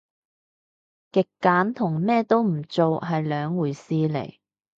[1.11, 4.39] 極簡同咩都唔做係兩回事嚟